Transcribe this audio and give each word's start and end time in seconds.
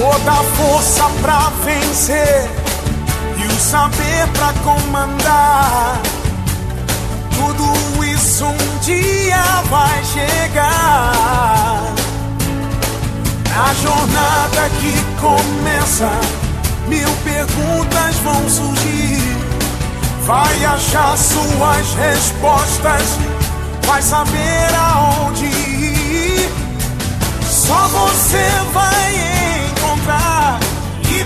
Toda 0.00 0.32
a 0.32 0.42
força 0.56 1.04
pra 1.20 1.52
vencer 1.62 2.48
e 3.36 3.46
o 3.46 3.60
saber 3.60 4.26
pra 4.32 4.52
comandar. 4.64 6.00
Tudo 7.36 8.04
isso 8.06 8.46
um 8.46 8.78
dia 8.80 9.44
vai 9.68 10.02
chegar. 10.04 11.82
Na 13.54 13.74
jornada 13.74 14.70
que 14.80 14.94
começa, 15.20 16.10
mil 16.88 17.10
perguntas 17.22 18.16
vão 18.24 18.48
surgir. 18.48 19.36
Vai 20.24 20.64
achar 20.64 21.14
suas 21.18 21.94
respostas, 21.94 23.18
vai 23.86 24.00
saber 24.00 24.74
aonde 24.74 25.44
ir. 25.44 26.50
Só 27.42 27.88
você 27.88 28.48
vai 28.72 29.29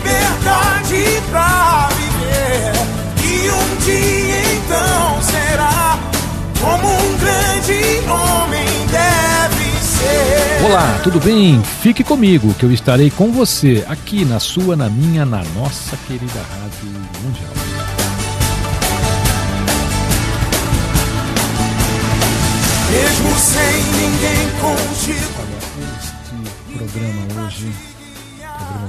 liberdade 0.05 1.23
pra 1.31 1.89
viver. 1.97 2.73
E 3.25 3.51
um 3.51 3.77
dia 3.79 4.55
então 4.55 5.23
será 5.23 5.99
como 6.61 6.87
um 6.87 7.17
grande 7.19 8.01
homem 8.09 8.69
deve 8.91 9.65
ser. 9.83 10.65
Olá, 10.67 11.01
tudo 11.03 11.19
bem? 11.21 11.63
Fique 11.81 12.05
comigo 12.05 12.53
que 12.55 12.65
eu 12.65 12.73
estarei 12.73 13.11
com 13.11 13.33
você 13.33 13.85
aqui 13.89 14.25
na 14.25 14.39
sua, 14.39 14.77
na 14.77 14.91
minha, 14.91 15.25
na 15.25 15.43
nossa 15.57 15.97
querida 16.07 16.41
Rádio 16.51 17.01
Mundial. 17.23 17.55
Mesmo 22.91 23.35
sem 23.39 23.83
ninguém 23.85 24.51
contigo. 24.61 25.35
Olha, 25.41 25.59
este 25.99 26.79
programa 26.79 27.47
hoje 27.47 27.94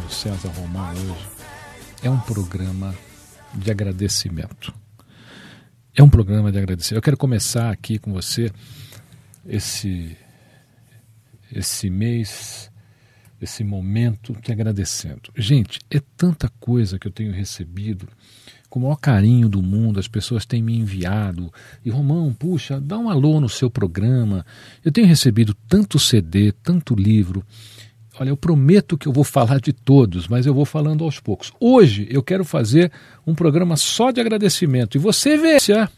do 0.06 0.14
César 0.14 0.50
Romar 0.50 0.94
hoje 0.96 1.28
é 2.04 2.10
um 2.10 2.20
programa 2.20 2.94
de 3.56 3.72
agradecimento. 3.72 4.72
É 5.96 6.04
um 6.04 6.10
programa 6.10 6.52
de 6.52 6.60
agradecimento. 6.60 7.00
Eu 7.00 7.02
quero 7.02 7.18
começar 7.18 7.72
aqui 7.72 7.98
com 7.98 8.14
você 8.14 8.52
esse 9.48 10.16
esse 11.52 11.90
mês, 11.90 12.70
esse 13.42 13.64
momento 13.64 14.36
te 14.42 14.52
agradecendo. 14.52 15.32
Gente, 15.36 15.80
é 15.90 16.00
tanta 16.16 16.50
coisa 16.60 17.00
que 17.00 17.08
eu 17.08 17.12
tenho 17.12 17.32
recebido 17.32 18.08
com 18.70 18.80
o 18.80 18.84
maior 18.84 18.98
carinho 18.98 19.50
do 19.50 19.62
mundo, 19.64 20.00
as 20.00 20.08
pessoas 20.08 20.46
têm 20.46 20.62
me 20.62 20.78
enviado. 20.78 21.52
E 21.84 21.90
Romão, 21.90 22.32
puxa, 22.34 22.80
dá 22.80 22.98
um 22.98 23.10
alô 23.10 23.40
no 23.40 23.50
seu 23.50 23.72
programa. 23.72 24.46
Eu 24.84 24.92
tenho 24.92 25.08
recebido 25.08 25.56
tanto 25.68 25.98
CD, 25.98 26.52
tanto 26.52 26.94
livro. 26.94 27.44
Olha, 28.20 28.30
eu 28.30 28.38
prometo 28.38 28.98
que 28.98 29.08
eu 29.08 29.12
vou 29.12 29.24
falar 29.24 29.60
de 29.60 29.74
todos, 29.74 30.28
mas 30.28 30.46
eu 30.46 30.54
vou 30.54 30.66
falando 30.66 31.04
aos 31.04 31.20
poucos. 31.20 31.52
Hoje 31.60 32.08
eu 32.10 32.24
quero 32.24 32.46
fazer 32.46 32.92
um 33.28 33.36
programa 33.36 33.76
só 33.76 34.12
de 34.12 34.22
agradecimento. 34.22 34.96
E 34.96 35.00
você 35.00 35.38
vê 35.38 35.60
se 35.60 35.74
é 35.74 35.90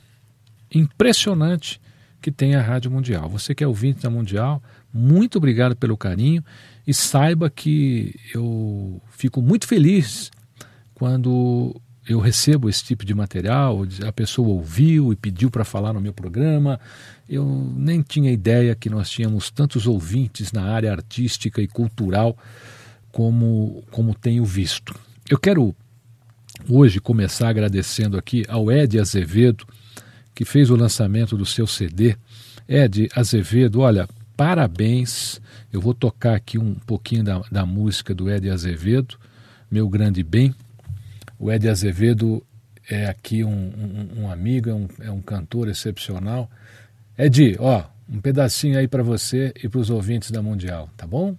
impressionante 0.73 1.79
que 2.21 2.31
tem 2.31 2.55
a 2.55 2.61
Rádio 2.61 2.89
Mundial. 2.89 3.29
Você 3.29 3.53
que 3.53 3.63
é 3.63 3.67
ouvinte 3.67 4.01
da 4.01 4.09
Mundial, 4.09 4.61
muito 4.91 5.37
obrigado 5.37 5.75
pelo 5.75 5.95
carinho 5.95 6.43
e 6.87 6.93
saiba 6.93 7.49
que 7.49 8.15
eu 8.33 8.99
fico 9.11 9.41
muito 9.41 9.67
feliz 9.67 10.31
quando 10.95 11.79
eu 12.07 12.19
recebo 12.19 12.69
esse 12.69 12.83
tipo 12.83 13.05
de 13.05 13.13
material, 13.13 13.85
a 14.05 14.11
pessoa 14.13 14.47
ouviu 14.47 15.11
e 15.11 15.15
pediu 15.15 15.51
para 15.51 15.65
falar 15.65 15.91
no 15.91 15.99
meu 15.99 16.13
programa. 16.13 16.79
Eu 17.27 17.45
nem 17.75 18.01
tinha 18.01 18.31
ideia 18.31 18.73
que 18.75 18.89
nós 18.89 19.09
tínhamos 19.09 19.51
tantos 19.51 19.85
ouvintes 19.85 20.53
na 20.53 20.63
área 20.63 20.91
artística 20.91 21.61
e 21.61 21.67
cultural 21.67 22.37
como, 23.11 23.83
como 23.91 24.15
tenho 24.15 24.45
visto. 24.45 24.95
Eu 25.29 25.37
quero 25.37 25.75
hoje 26.69 27.01
começar 27.01 27.49
agradecendo 27.49 28.17
aqui 28.17 28.45
ao 28.47 28.71
Ed 28.71 28.97
Azevedo, 28.97 29.65
que 30.33 30.45
fez 30.45 30.69
o 30.69 30.77
lançamento 30.77 31.35
do 31.35 31.45
seu 31.45 31.67
CD. 31.67 32.15
Ed 32.69 33.09
Azevedo, 33.13 33.81
olha, 33.81 34.07
parabéns. 34.37 35.41
Eu 35.73 35.81
vou 35.81 35.93
tocar 35.93 36.35
aqui 36.35 36.57
um 36.57 36.73
pouquinho 36.75 37.23
da, 37.23 37.41
da 37.51 37.65
música 37.65 38.15
do 38.15 38.31
Ed 38.31 38.49
Azevedo, 38.49 39.17
Meu 39.69 39.89
Grande 39.89 40.23
Bem. 40.23 40.55
O 41.39 41.51
Ed 41.51 41.69
Azevedo 41.69 42.43
é 42.89 43.05
aqui 43.05 43.43
um, 43.43 43.49
um, 43.49 44.23
um 44.23 44.31
amigo, 44.31 44.69
é 44.69 44.73
um, 44.73 44.87
é 45.01 45.11
um 45.11 45.21
cantor 45.21 45.67
excepcional. 45.67 46.49
Ed, 47.17 47.57
ó, 47.59 47.83
um 48.09 48.19
pedacinho 48.19 48.79
aí 48.79 48.87
para 48.87 49.03
você 49.03 49.53
e 49.61 49.69
para 49.69 49.79
os 49.79 49.89
ouvintes 49.89 50.31
da 50.31 50.41
Mundial, 50.41 50.89
tá 50.97 51.05
bom? 51.05 51.35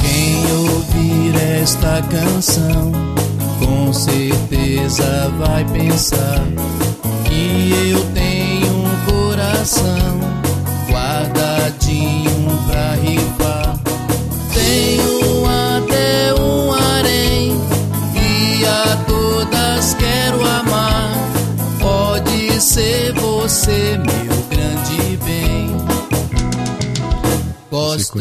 Quem 0.00 0.52
ouvir 0.52 1.34
esta 1.60 2.02
canção, 2.02 2.92
com 3.58 3.92
certeza 3.92 5.28
vai 5.38 5.64
pensar 5.72 6.44
que 7.26 7.90
eu 7.90 8.12
tenho 8.12 8.86
um 8.86 9.04
coração 9.06 10.01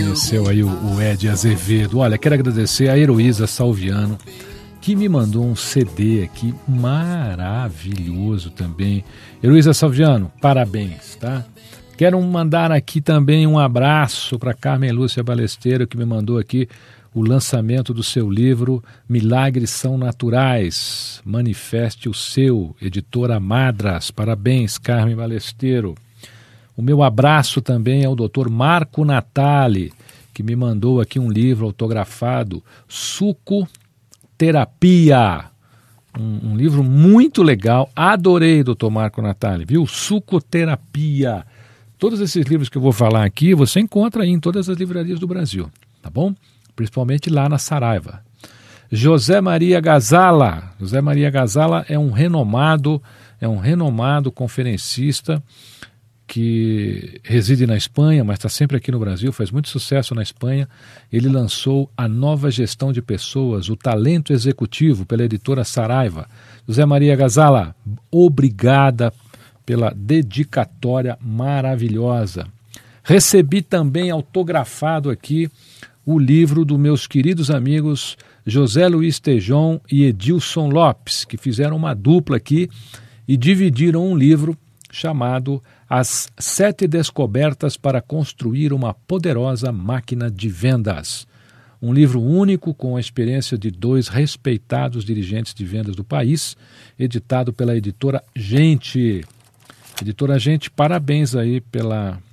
conheceu 0.01 0.49
aí 0.49 0.63
o, 0.63 0.67
o 0.67 1.01
Ed 1.01 1.29
Azevedo. 1.29 1.99
Olha, 1.99 2.17
quero 2.17 2.33
agradecer 2.33 2.89
a 2.89 2.97
Heroísa 2.97 3.45
Salviano, 3.45 4.17
que 4.81 4.95
me 4.95 5.07
mandou 5.07 5.45
um 5.45 5.55
CD 5.55 6.23
aqui 6.23 6.55
maravilhoso 6.67 8.49
também. 8.49 9.05
Heroísa 9.43 9.75
Salviano, 9.75 10.31
parabéns, 10.41 11.15
tá? 11.15 11.45
Quero 11.95 12.19
mandar 12.19 12.71
aqui 12.71 12.99
também 12.99 13.45
um 13.45 13.59
abraço 13.59 14.39
para 14.39 14.55
Carmen 14.55 14.91
Lúcia 14.91 15.23
Balesteiro, 15.23 15.85
que 15.85 15.95
me 15.95 16.05
mandou 16.05 16.39
aqui 16.39 16.67
o 17.13 17.21
lançamento 17.21 17.93
do 17.93 18.01
seu 18.01 18.27
livro 18.27 18.83
Milagres 19.07 19.69
São 19.69 19.99
Naturais. 19.99 21.21
Manifeste 21.23 22.09
o 22.09 22.13
seu, 22.13 22.75
editora 22.81 23.39
Madras. 23.39 24.09
Parabéns, 24.09 24.79
Carmen 24.79 25.15
Balesteiro. 25.15 25.93
O 26.75 26.81
meu 26.81 27.03
abraço 27.03 27.61
também 27.61 28.05
ao 28.05 28.15
Dr. 28.15 28.49
Marco 28.49 29.03
Natali, 29.03 29.91
que 30.33 30.41
me 30.41 30.55
mandou 30.55 31.01
aqui 31.01 31.19
um 31.19 31.29
livro 31.29 31.65
autografado, 31.65 32.63
Suco 32.87 33.67
Terapia. 34.37 35.45
Um, 36.17 36.51
um, 36.51 36.57
livro 36.57 36.83
muito 36.83 37.43
legal. 37.43 37.89
Adorei, 37.95 38.63
doutor 38.63 38.89
Marco 38.89 39.21
Natali, 39.21 39.65
viu? 39.65 39.85
Sucoterapia. 39.85 41.45
Todos 41.97 42.19
esses 42.19 42.45
livros 42.45 42.67
que 42.67 42.77
eu 42.77 42.81
vou 42.81 42.91
falar 42.91 43.23
aqui 43.23 43.53
você 43.53 43.79
encontra 43.79 44.23
aí 44.23 44.29
em 44.29 44.39
todas 44.39 44.67
as 44.67 44.77
livrarias 44.77 45.19
do 45.19 45.27
Brasil, 45.27 45.69
tá 46.01 46.09
bom? 46.09 46.33
Principalmente 46.75 47.29
lá 47.29 47.47
na 47.47 47.57
Saraiva. 47.57 48.23
José 48.91 49.39
Maria 49.39 49.79
Gazala. 49.79 50.73
José 50.79 50.99
Maria 50.99 51.29
Gazala 51.29 51.85
é 51.87 51.97
um 51.97 52.11
renomado, 52.11 53.01
é 53.39 53.47
um 53.47 53.57
renomado 53.57 54.31
conferencista 54.31 55.41
que 56.31 57.19
reside 57.25 57.67
na 57.67 57.75
Espanha, 57.75 58.23
mas 58.23 58.37
está 58.37 58.47
sempre 58.47 58.77
aqui 58.77 58.89
no 58.89 58.97
Brasil, 58.97 59.33
faz 59.33 59.51
muito 59.51 59.67
sucesso 59.67 60.15
na 60.15 60.23
Espanha. 60.23 60.65
Ele 61.11 61.27
lançou 61.27 61.91
A 61.97 62.07
Nova 62.07 62.49
Gestão 62.49 62.93
de 62.93 63.01
Pessoas, 63.01 63.67
o 63.67 63.75
Talento 63.75 64.31
Executivo, 64.31 65.05
pela 65.05 65.25
editora 65.25 65.65
Saraiva. 65.65 66.29
José 66.65 66.85
Maria 66.85 67.17
Gazala, 67.17 67.75
obrigada 68.09 69.11
pela 69.65 69.91
dedicatória 69.93 71.17
maravilhosa. 71.19 72.47
Recebi 73.03 73.61
também 73.61 74.09
autografado 74.09 75.09
aqui 75.09 75.51
o 76.05 76.17
livro 76.17 76.63
dos 76.63 76.79
meus 76.79 77.07
queridos 77.07 77.51
amigos 77.51 78.17
José 78.45 78.87
Luiz 78.87 79.19
Tejon 79.19 79.81
e 79.91 80.05
Edilson 80.05 80.69
Lopes, 80.69 81.25
que 81.25 81.35
fizeram 81.35 81.75
uma 81.75 81.93
dupla 81.93 82.37
aqui 82.37 82.69
e 83.27 83.35
dividiram 83.35 84.07
um 84.07 84.15
livro 84.15 84.57
chamado 84.89 85.61
As 85.93 86.31
Sete 86.39 86.87
Descobertas 86.87 87.75
para 87.75 88.01
Construir 88.01 88.71
uma 88.71 88.93
Poderosa 88.93 89.73
Máquina 89.73 90.31
de 90.31 90.47
Vendas. 90.47 91.27
Um 91.81 91.93
livro 91.93 92.21
único 92.21 92.73
com 92.73 92.95
a 92.95 92.99
experiência 93.01 93.57
de 93.57 93.69
dois 93.69 94.07
respeitados 94.07 95.03
dirigentes 95.03 95.53
de 95.53 95.65
vendas 95.65 95.93
do 95.93 96.05
país, 96.05 96.55
editado 96.97 97.51
pela 97.51 97.75
editora 97.75 98.23
Gente. 98.33 99.25
Editora 100.01 100.39
Gente, 100.39 100.71
parabéns 100.71 101.35
aí 101.35 101.59
pela, 101.59 102.23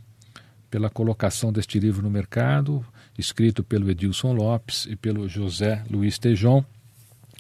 pela 0.71 0.89
colocação 0.89 1.53
deste 1.53 1.81
livro 1.81 2.01
no 2.01 2.11
mercado, 2.11 2.87
escrito 3.19 3.65
pelo 3.65 3.91
Edilson 3.91 4.35
Lopes 4.35 4.87
e 4.89 4.95
pelo 4.95 5.29
José 5.29 5.83
Luiz 5.91 6.17
Tejon. 6.17 6.65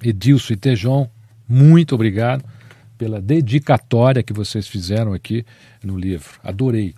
Edilson 0.02 0.54
e 0.54 0.56
Tejon, 0.56 1.08
muito 1.48 1.94
obrigado 1.94 2.44
pela 2.98 3.20
dedicatória 3.20 4.22
que 4.22 4.32
vocês 4.32 4.66
fizeram 4.66 5.14
aqui 5.14 5.46
no 5.82 5.96
livro. 5.96 6.28
Adorei. 6.42 6.94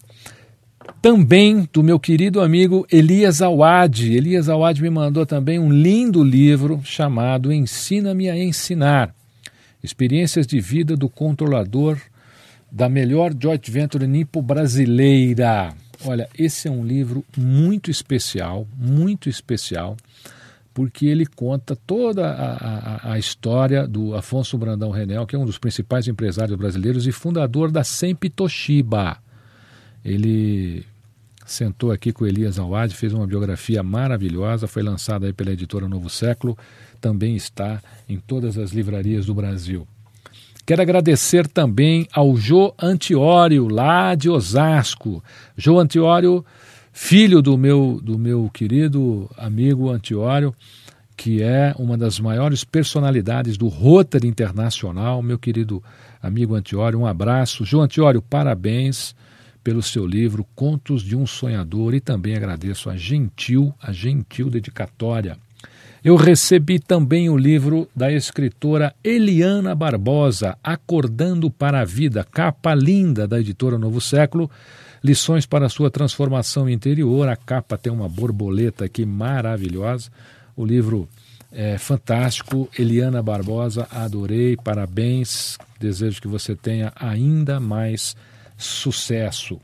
Também 1.02 1.68
do 1.70 1.82
meu 1.82 2.00
querido 2.00 2.40
amigo 2.40 2.86
Elias 2.90 3.42
Awad. 3.42 4.10
Elias 4.10 4.48
Awad 4.48 4.80
me 4.80 4.88
mandou 4.88 5.26
também 5.26 5.58
um 5.58 5.70
lindo 5.70 6.24
livro 6.24 6.80
chamado 6.82 7.52
Ensina-me 7.52 8.30
a 8.30 8.36
Ensinar. 8.36 9.14
Experiências 9.82 10.46
de 10.46 10.58
vida 10.58 10.96
do 10.96 11.08
controlador 11.08 11.98
da 12.72 12.88
melhor 12.88 13.32
joint 13.38 13.70
venture 13.70 14.06
nipo 14.06 14.40
brasileira. 14.40 15.74
Olha, 16.04 16.28
esse 16.38 16.66
é 16.66 16.70
um 16.70 16.84
livro 16.84 17.24
muito 17.36 17.90
especial, 17.90 18.66
muito 18.76 19.28
especial 19.28 19.96
porque 20.72 21.06
ele 21.06 21.26
conta 21.26 21.74
toda 21.74 22.30
a, 22.30 22.54
a, 22.54 23.12
a, 23.12 23.18
história 23.18 23.86
do 23.86 24.14
Afonso 24.14 24.56
Brandão 24.56 24.90
Renel, 24.90 25.26
que 25.26 25.34
é 25.34 25.38
um 25.38 25.44
dos 25.44 25.58
principais 25.58 26.06
empresários 26.06 26.56
brasileiros 26.56 27.06
e 27.06 27.12
fundador 27.12 27.70
da 27.70 27.82
Sempre 27.82 28.30
Toshiba. 28.30 29.18
Ele 30.04 30.84
sentou 31.44 31.90
aqui 31.90 32.12
com 32.12 32.24
Elias 32.24 32.58
Awad, 32.58 32.94
fez 32.94 33.12
uma 33.12 33.26
biografia 33.26 33.82
maravilhosa, 33.82 34.68
foi 34.68 34.82
lançada 34.82 35.26
aí 35.26 35.32
pela 35.32 35.50
editora 35.50 35.88
Novo 35.88 36.08
Século, 36.08 36.56
também 37.00 37.34
está 37.34 37.82
em 38.08 38.18
todas 38.18 38.56
as 38.56 38.70
livrarias 38.70 39.26
do 39.26 39.34
Brasil. 39.34 39.86
Quero 40.64 40.82
agradecer 40.82 41.48
também 41.48 42.06
ao 42.12 42.36
Jô 42.36 42.72
Antiório, 42.80 43.66
lá 43.66 44.14
de 44.14 44.30
Osasco. 44.30 45.22
Jô 45.56 45.80
Antiório 45.80 46.44
filho 46.92 47.40
do 47.40 47.56
meu, 47.56 48.00
do 48.02 48.18
meu 48.18 48.50
querido 48.52 49.30
amigo 49.36 49.90
Antiório, 49.90 50.54
que 51.16 51.42
é 51.42 51.74
uma 51.78 51.98
das 51.98 52.18
maiores 52.18 52.64
personalidades 52.64 53.56
do 53.56 53.68
Rotary 53.68 54.26
Internacional, 54.26 55.22
meu 55.22 55.38
querido 55.38 55.82
amigo 56.22 56.54
Antiório, 56.54 56.98
um 56.98 57.06
abraço. 57.06 57.64
João 57.64 57.84
Antiório, 57.84 58.22
parabéns 58.22 59.14
pelo 59.62 59.82
seu 59.82 60.06
livro 60.06 60.46
Contos 60.54 61.02
de 61.02 61.14
um 61.14 61.26
Sonhador 61.26 61.94
e 61.94 62.00
também 62.00 62.34
agradeço 62.34 62.88
a 62.88 62.96
gentil, 62.96 63.74
a 63.80 63.92
gentil 63.92 64.48
dedicatória. 64.48 65.36
Eu 66.02 66.16
recebi 66.16 66.78
também 66.78 67.28
o 67.28 67.36
livro 67.36 67.86
da 67.94 68.10
escritora 68.10 68.94
Eliana 69.04 69.74
Barbosa, 69.74 70.56
Acordando 70.64 71.50
para 71.50 71.80
a 71.80 71.84
Vida, 71.84 72.24
capa 72.24 72.74
linda 72.74 73.28
da 73.28 73.38
editora 73.38 73.76
Novo 73.76 74.00
Século, 74.00 74.50
Lições 75.02 75.46
para 75.46 75.66
a 75.66 75.70
sua 75.70 75.90
transformação 75.90 76.68
interior. 76.68 77.28
A 77.28 77.36
capa 77.36 77.78
tem 77.78 77.92
uma 77.92 78.08
borboleta 78.08 78.84
aqui 78.84 79.06
maravilhosa. 79.06 80.10
O 80.54 80.64
livro 80.64 81.08
é 81.50 81.78
fantástico. 81.78 82.68
Eliana 82.78 83.22
Barbosa, 83.22 83.88
adorei, 83.90 84.56
parabéns. 84.56 85.56
Desejo 85.78 86.20
que 86.20 86.28
você 86.28 86.54
tenha 86.54 86.92
ainda 86.96 87.58
mais 87.58 88.14
sucesso. 88.58 89.58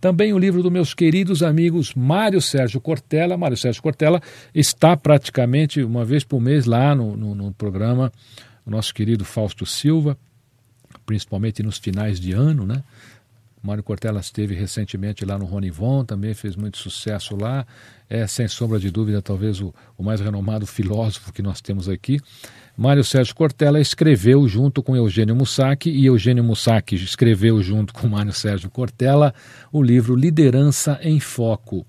Também 0.00 0.32
o 0.32 0.38
livro 0.38 0.62
dos 0.62 0.72
meus 0.72 0.94
queridos 0.94 1.42
amigos 1.42 1.94
Mário 1.94 2.40
Sérgio 2.40 2.80
Cortella. 2.80 3.36
Mário 3.36 3.56
Sérgio 3.56 3.82
Cortella 3.82 4.20
está 4.54 4.96
praticamente 4.96 5.82
uma 5.82 6.06
vez 6.06 6.24
por 6.24 6.40
mês 6.40 6.64
lá 6.64 6.94
no, 6.94 7.14
no, 7.16 7.34
no 7.34 7.52
programa, 7.52 8.10
o 8.64 8.70
nosso 8.70 8.94
querido 8.94 9.26
Fausto 9.26 9.66
Silva, 9.66 10.16
principalmente 11.04 11.62
nos 11.62 11.76
finais 11.76 12.18
de 12.18 12.32
ano, 12.32 12.64
né? 12.64 12.82
Mário 13.62 13.82
Cortella 13.82 14.20
esteve 14.20 14.54
recentemente 14.54 15.24
lá 15.24 15.38
no 15.38 15.44
Ronivon, 15.44 16.04
também 16.04 16.32
fez 16.32 16.56
muito 16.56 16.78
sucesso 16.78 17.36
lá. 17.36 17.66
É, 18.08 18.26
sem 18.26 18.48
sombra 18.48 18.78
de 18.78 18.90
dúvida, 18.90 19.22
talvez 19.22 19.60
o, 19.60 19.72
o 19.96 20.02
mais 20.02 20.20
renomado 20.20 20.66
filósofo 20.66 21.32
que 21.32 21.42
nós 21.42 21.60
temos 21.60 21.88
aqui. 21.88 22.18
Mário 22.76 23.04
Sérgio 23.04 23.34
Cortella 23.34 23.80
escreveu 23.80 24.48
junto 24.48 24.82
com 24.82 24.96
Eugênio 24.96 25.36
Mussac 25.36 25.88
e 25.88 26.06
Eugênio 26.06 26.42
Mussac 26.42 26.94
escreveu 26.94 27.62
junto 27.62 27.92
com 27.92 28.08
Mário 28.08 28.32
Sérgio 28.32 28.70
Cortella 28.70 29.34
o 29.70 29.82
livro 29.82 30.16
Liderança 30.16 30.98
em 31.02 31.20
Foco. 31.20 31.86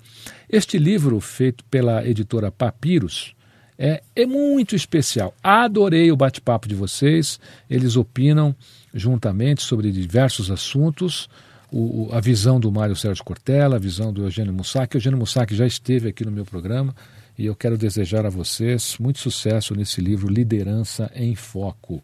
Este 0.49 0.77
livro, 0.77 1.19
feito 1.21 1.63
pela 1.65 2.05
editora 2.05 2.51
Papiros, 2.51 3.33
é, 3.77 4.03
é 4.15 4.25
muito 4.27 4.75
especial. 4.75 5.33
Adorei 5.41 6.11
o 6.11 6.15
bate-papo 6.15 6.67
de 6.67 6.75
vocês. 6.75 7.39
Eles 7.67 7.95
opinam 7.95 8.55
juntamente 8.93 9.63
sobre 9.63 9.91
diversos 9.91 10.51
assuntos 10.51 11.27
o, 11.71 12.09
a 12.11 12.19
visão 12.19 12.59
do 12.59 12.71
Mário 12.71 12.95
Sérgio 12.95 13.23
Cortella, 13.23 13.77
a 13.77 13.79
visão 13.79 14.11
do 14.11 14.23
Eugênio 14.23 14.53
Mussac. 14.53 14.93
Eugênio 14.93 15.17
Mussac 15.17 15.55
já 15.55 15.65
esteve 15.65 16.09
aqui 16.09 16.25
no 16.25 16.31
meu 16.31 16.43
programa 16.43 16.93
e 17.37 17.45
eu 17.45 17.55
quero 17.55 17.77
desejar 17.77 18.25
a 18.25 18.29
vocês 18.29 18.97
muito 18.99 19.19
sucesso 19.19 19.73
nesse 19.73 20.01
livro 20.01 20.31
Liderança 20.31 21.09
em 21.15 21.33
Foco. 21.33 22.03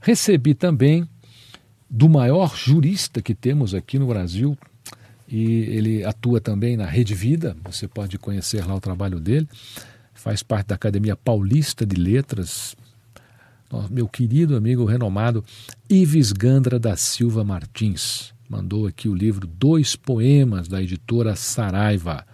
Recebi 0.00 0.54
também 0.54 1.08
do 1.88 2.08
maior 2.08 2.54
jurista 2.54 3.22
que 3.22 3.34
temos 3.34 3.74
aqui 3.74 3.98
no 3.98 4.06
Brasil, 4.06 4.56
e 5.26 5.44
ele 5.44 6.04
atua 6.04 6.40
também 6.40 6.76
na 6.76 6.86
Rede 6.86 7.14
Vida, 7.14 7.56
você 7.64 7.88
pode 7.88 8.18
conhecer 8.18 8.66
lá 8.66 8.74
o 8.74 8.80
trabalho 8.80 9.18
dele, 9.18 9.48
faz 10.14 10.42
parte 10.42 10.68
da 10.68 10.74
Academia 10.74 11.16
Paulista 11.16 11.84
de 11.84 11.96
Letras, 11.96 12.76
meu 13.90 14.06
querido 14.06 14.56
amigo 14.56 14.84
renomado 14.84 15.44
Ives 15.88 16.32
Gandra 16.32 16.78
da 16.78 16.96
Silva 16.96 17.42
Martins 17.42 18.32
mandou 18.48 18.86
aqui 18.86 19.08
o 19.08 19.14
livro 19.14 19.46
Dois 19.46 19.94
Poemas 19.94 20.68
da 20.68 20.82
editora 20.82 21.36
Saraiva. 21.36 22.24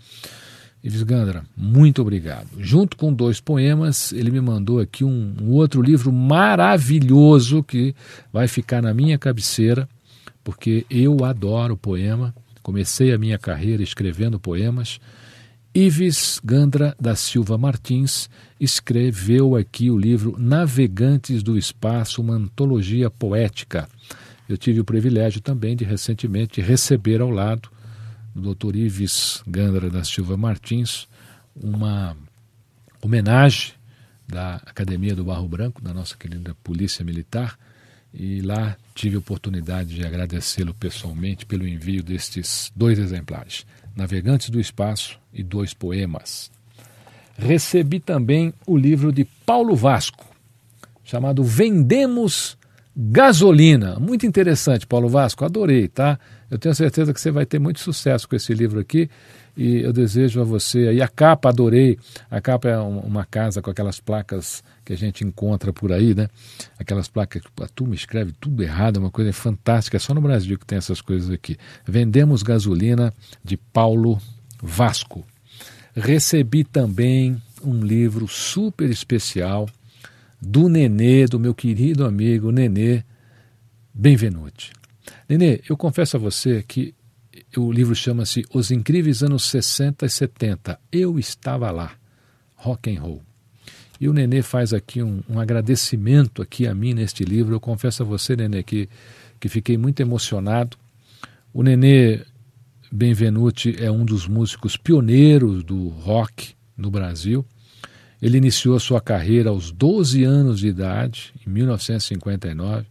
Ives 0.83 1.03
Gandra, 1.03 1.45
muito 1.57 2.03
obrigado. 2.03 2.49
Junto 2.59 2.97
com 2.97 3.13
dois 3.13 3.41
poemas, 3.41 4.13
ele 4.13 4.31
me 4.31 4.41
mandou 4.41 4.79
aqui 4.79 5.03
um, 5.03 5.35
um, 5.41 5.51
outro 5.51 5.81
livro 5.81 6.13
maravilhoso 6.13 7.63
que 7.63 7.95
vai 8.31 8.47
ficar 8.47 8.83
na 8.83 8.93
minha 8.93 9.19
cabeceira, 9.19 9.89
porque 10.45 10.85
eu 10.91 11.25
adoro 11.25 11.75
poema. 11.75 12.35
Comecei 12.63 13.13
a 13.13 13.19
minha 13.19 13.39
carreira 13.39 13.83
escrevendo 13.83 14.39
poemas. 14.39 15.01
Ives 15.75 16.39
Gandra 16.45 16.95
da 17.01 17.17
Silva 17.17 17.59
Martins 17.59 18.29
escreveu 18.61 19.57
aqui 19.57 19.91
o 19.91 19.99
livro 19.99 20.37
Navegantes 20.39 21.43
do 21.43 21.59
Espaço, 21.59 22.21
uma 22.21 22.35
antologia 22.35 23.11
poética. 23.11 23.89
Eu 24.49 24.59
tive 24.59 24.81
o 24.81 24.85
privilégio 24.85 25.41
também 25.41 25.75
de 25.75 25.85
recentemente 25.85 26.61
receber 26.61 27.21
ao 27.21 27.31
lado 27.31 27.71
do 28.35 28.55
Dr. 28.55 28.77
Ives 28.77 29.43
Gandra 29.47 29.89
da 29.89 30.05
Silva 30.05 30.37
Martins 30.37 31.09
uma 31.55 32.17
homenagem 33.01 33.73
da 34.27 34.57
Academia 34.57 35.15
do 35.15 35.25
Barro 35.25 35.47
Branco, 35.47 35.81
da 35.81 35.95
nossa 35.95 36.17
querida 36.17 36.57
Polícia 36.63 37.05
Militar, 37.05 37.59
e 38.13 38.41
lá 38.41 38.77
tive 38.95 39.17
a 39.17 39.19
oportunidade 39.19 39.95
de 39.95 40.05
agradecê-lo 40.05 40.75
pessoalmente 40.75 41.47
pelo 41.47 41.67
envio 41.67 42.03
destes 42.03 42.73
dois 42.75 42.99
exemplares, 42.99 43.67
Navegantes 43.95 44.51
do 44.51 44.61
Espaço 44.61 45.19
e 45.33 45.43
dois 45.43 45.73
poemas. 45.73 46.51
Recebi 47.37 48.01
também 48.01 48.53
o 48.67 48.77
livro 48.77 49.13
de 49.13 49.25
Paulo 49.47 49.75
Vasco, 49.75 50.25
chamado 51.05 51.43
Vendemos 51.43 52.57
Gasolina, 52.97 53.99
muito 53.99 54.25
interessante, 54.25 54.87
Paulo 54.87 55.09
Vasco, 55.09 55.45
adorei, 55.45 55.89
tá? 55.89 56.19
Eu 56.49 56.59
tenho 56.59 56.75
certeza 56.75 57.13
que 57.13 57.21
você 57.21 57.33
vai 57.33 57.45
ter 57.45 57.59
muito 57.59 57.81
sucesso 57.81 58.29
com 58.29 58.37
esse 58.37 58.55
livro 58.55 58.79
aqui 58.79 59.11
e 59.57 59.83
eu 59.83 59.93
desejo 59.93 60.41
a 60.41 60.45
você. 60.45 60.93
E 60.93 61.03
a 61.03 61.09
capa, 61.09 61.49
adorei. 61.49 61.99
A 62.31 62.41
capa 62.41 62.69
é 62.69 62.79
uma 62.79 63.25
casa 63.25 63.61
com 63.61 63.71
aquelas 63.71 63.99
placas 63.99 64.63
que 64.85 64.93
a 64.93 64.97
gente 64.97 65.25
encontra 65.25 65.73
por 65.73 65.93
aí, 65.93 66.15
né? 66.15 66.29
Aquelas 66.79 67.09
placas 67.09 67.43
que 67.43 67.63
a 67.63 67.69
turma 67.69 67.97
escreve 67.97 68.33
tudo 68.41 68.63
errado, 68.63 68.97
é 68.97 69.01
uma 69.01 69.11
coisa 69.11 69.33
fantástica. 69.33 69.97
É 69.97 70.01
só 70.01 70.15
no 70.15 70.21
Brasil 70.21 70.57
que 70.57 70.67
tem 70.67 70.79
essas 70.79 71.01
coisas 71.01 71.31
aqui. 71.31 71.57
Vendemos 71.85 72.43
Gasolina, 72.45 73.13
de 73.43 73.57
Paulo 73.57 74.21
Vasco. 74.63 75.25
Recebi 75.97 76.63
também 76.63 77.41
um 77.63 77.81
livro 77.81 78.29
super 78.29 78.91
especial 78.91 79.69
do 80.45 80.69
Nenê, 80.69 81.27
do 81.27 81.41
meu 81.41 81.55
querido 81.55 82.05
amigo 82.05 82.51
Nenê 82.51 83.03
Benvenuti. 83.93 84.73
Nenê, 85.29 85.61
eu 85.69 85.77
confesso 85.77 86.17
a 86.17 86.21
você 86.21 86.63
que 86.63 86.95
o 87.57 87.73
livro 87.73 87.95
chama-se 87.95 88.45
Os 88.53 88.71
Incríveis 88.71 89.23
Anos 89.23 89.45
60 89.45 90.07
e 90.07 90.11
70. 90.11 90.79
Eu 90.91 91.19
estava 91.19 91.71
lá. 91.71 91.93
rock 92.57 92.95
and 92.95 93.01
roll. 93.01 93.23
E 94.01 94.09
o 94.09 94.13
Nenê 94.13 94.43
faz 94.43 94.73
aqui 94.73 95.03
um, 95.03 95.23
um, 95.29 95.39
agradecimento 95.39 96.43
aqui 96.43 96.67
a 96.67 96.75
mim 96.75 96.95
neste 96.95 97.25
livro. 97.25 97.55
Eu 97.55 97.61
confesso 97.61 98.03
a 98.03 98.07
você, 98.07 98.35
Nenê, 98.35 98.63
que, 98.63 98.89
que 99.39 99.49
fiquei 99.49 99.77
muito 99.77 100.01
emocionado. 100.01 100.77
O 101.53 101.63
Nenê 101.63 102.21
Benvenuti 102.91 103.77
é 103.79 103.91
um 103.91 104.05
dos 104.05 104.27
músicos 104.27 104.77
pioneiros 104.77 105.63
do 105.63 105.89
rock 105.89 106.55
no 106.77 106.91
Brasil. 106.91 107.45
Ele 108.25 108.39
iniciou 108.39 108.81
sua 108.81 109.03
carreira 109.03 109.51
aos 109.51 109.71
12 109.71 110.25
anos 110.25 110.61
de 110.61 110.69
idade, 110.69 111.35
em 111.47 111.51
1959, 111.51 112.87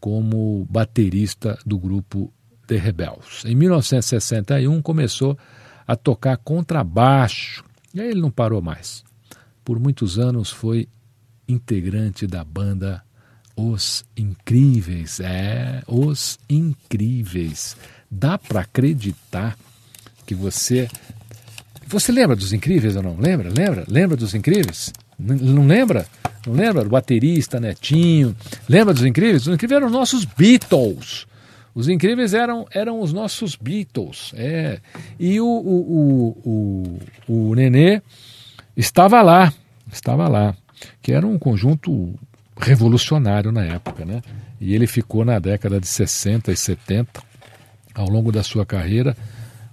como 0.00 0.66
baterista 0.70 1.58
do 1.66 1.78
grupo 1.78 2.32
The 2.66 2.78
Rebels. 2.78 3.44
Em 3.44 3.54
1961 3.54 4.80
começou 4.80 5.36
a 5.86 5.94
tocar 5.94 6.38
contrabaixo, 6.38 7.62
e 7.92 8.00
aí 8.00 8.08
ele 8.08 8.22
não 8.22 8.30
parou 8.30 8.62
mais. 8.62 9.04
Por 9.62 9.78
muitos 9.78 10.18
anos 10.18 10.48
foi 10.48 10.88
integrante 11.46 12.26
da 12.26 12.42
banda 12.42 13.04
Os 13.54 14.02
Incríveis. 14.16 15.20
É, 15.20 15.82
Os 15.86 16.38
Incríveis. 16.48 17.76
Dá 18.10 18.38
para 18.38 18.60
acreditar 18.60 19.58
que 20.24 20.34
você 20.34 20.88
você 21.94 22.12
lembra 22.12 22.36
dos 22.36 22.52
Incríveis 22.52 22.96
ou 22.96 23.02
não? 23.02 23.16
Lembra? 23.16 23.48
Lembra? 23.48 23.84
Lembra 23.88 24.16
dos 24.16 24.34
Incríveis? 24.34 24.92
Não 25.18 25.66
lembra? 25.66 26.06
Não 26.46 26.54
lembra? 26.54 26.82
O 26.82 26.88
baterista, 26.88 27.60
Netinho. 27.60 28.36
Lembra 28.68 28.92
dos 28.92 29.04
Incríveis? 29.04 29.46
Os 29.46 29.54
Incríveis 29.54 29.76
eram 29.76 29.86
os 29.86 29.92
nossos 29.92 30.24
Beatles. 30.24 31.26
Os 31.74 31.88
Incríveis 31.88 32.34
eram, 32.34 32.66
eram 32.72 33.00
os 33.00 33.12
nossos 33.12 33.56
Beatles. 33.56 34.32
É. 34.36 34.80
E 35.18 35.40
o, 35.40 35.46
o, 35.46 36.38
o, 36.44 36.98
o, 37.28 37.50
o 37.50 37.54
Nenê 37.54 38.02
estava 38.76 39.22
lá. 39.22 39.52
Estava 39.92 40.28
lá. 40.28 40.54
Que 41.00 41.12
era 41.12 41.26
um 41.26 41.38
conjunto 41.38 42.14
revolucionário 42.56 43.50
na 43.50 43.64
época, 43.64 44.04
né? 44.04 44.20
E 44.60 44.74
ele 44.74 44.86
ficou 44.86 45.24
na 45.24 45.38
década 45.38 45.80
de 45.80 45.86
60 45.86 46.52
e 46.52 46.56
70, 46.56 47.22
ao 47.94 48.08
longo 48.08 48.32
da 48.32 48.42
sua 48.42 48.64
carreira, 48.66 49.16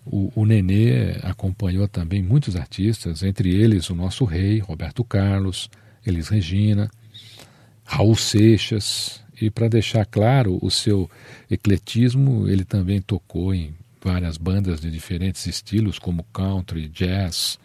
o, 0.05 0.31
o 0.35 0.45
Nenê 0.45 1.17
acompanhou 1.23 1.87
também 1.87 2.21
muitos 2.21 2.55
artistas, 2.55 3.23
entre 3.23 3.53
eles 3.53 3.89
o 3.89 3.95
nosso 3.95 4.25
rei, 4.25 4.59
Roberto 4.59 5.03
Carlos, 5.03 5.69
Elis 6.05 6.27
Regina, 6.27 6.89
Raul 7.83 8.15
Seixas. 8.15 9.21
E 9.39 9.49
para 9.49 9.67
deixar 9.67 10.05
claro 10.05 10.59
o 10.61 10.69
seu 10.69 11.09
ecletismo, 11.49 12.47
ele 12.47 12.63
também 12.63 13.01
tocou 13.01 13.53
em 13.53 13.73
várias 14.03 14.37
bandas 14.37 14.81
de 14.81 14.91
diferentes 14.91 15.45
estilos, 15.47 15.97
como 15.97 16.23
country, 16.31 16.87
jazz, 16.87 17.59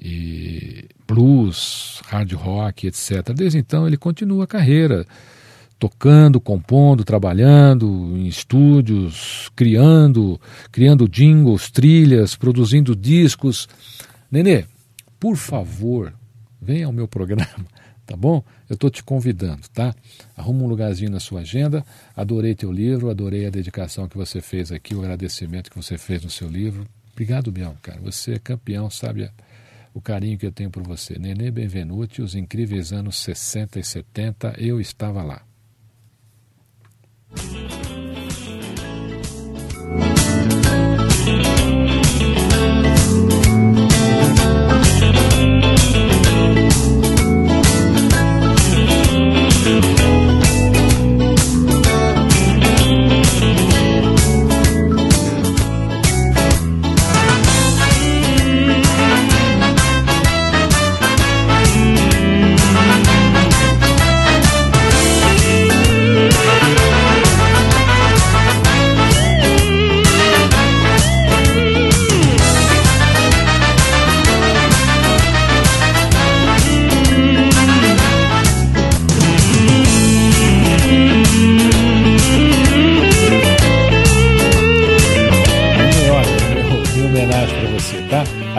e 0.00 0.88
blues, 1.06 2.00
hard 2.06 2.32
rock, 2.32 2.86
etc. 2.86 3.32
Desde 3.34 3.58
então 3.58 3.86
ele 3.86 3.96
continua 3.96 4.44
a 4.44 4.46
carreira 4.46 5.06
tocando, 5.80 6.38
compondo, 6.38 7.02
trabalhando 7.04 7.86
em 8.14 8.26
estúdios, 8.26 9.50
criando, 9.56 10.38
criando 10.70 11.08
jingles, 11.08 11.70
trilhas, 11.70 12.36
produzindo 12.36 12.94
discos. 12.94 13.66
Nenê, 14.30 14.66
por 15.18 15.36
favor, 15.36 16.12
venha 16.60 16.84
ao 16.84 16.92
meu 16.92 17.08
programa, 17.08 17.66
tá 18.04 18.14
bom? 18.14 18.44
Eu 18.68 18.74
estou 18.74 18.90
te 18.90 19.02
convidando, 19.02 19.62
tá? 19.72 19.94
Arruma 20.36 20.64
um 20.64 20.68
lugarzinho 20.68 21.10
na 21.10 21.18
sua 21.18 21.40
agenda. 21.40 21.82
Adorei 22.14 22.54
teu 22.54 22.70
livro, 22.70 23.08
adorei 23.08 23.46
a 23.46 23.50
dedicação 23.50 24.06
que 24.06 24.18
você 24.18 24.42
fez 24.42 24.70
aqui, 24.70 24.94
o 24.94 25.00
agradecimento 25.00 25.70
que 25.70 25.76
você 25.76 25.96
fez 25.96 26.22
no 26.22 26.30
seu 26.30 26.46
livro. 26.46 26.86
Obrigado 27.12 27.50
mesmo, 27.50 27.76
cara. 27.80 27.98
Você 28.02 28.34
é 28.34 28.38
campeão, 28.38 28.90
sabe 28.90 29.30
o 29.94 30.00
carinho 30.00 30.36
que 30.36 30.46
eu 30.46 30.52
tenho 30.52 30.70
por 30.70 30.82
você. 30.82 31.18
Nenê 31.18 31.50
Benvenuti, 31.50 32.20
os 32.20 32.34
incríveis 32.34 32.92
anos 32.92 33.16
60 33.16 33.80
e 33.80 33.84
70, 33.84 34.54
eu 34.58 34.78
estava 34.78 35.22
lá. 35.22 35.42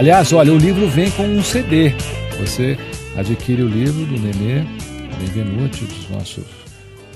Aliás, 0.02 0.34
olha, 0.34 0.52
o 0.52 0.58
livro 0.58 0.90
vem 0.90 1.12
com 1.12 1.22
um 1.22 1.44
CD. 1.44 1.92
Você 2.40 2.76
adquire 3.16 3.62
o 3.62 3.68
livro 3.68 4.04
do 4.04 4.20
Nenê 4.20 4.66
Benvenuti, 5.20 5.86
dos 5.86 6.10
nossos, 6.10 6.46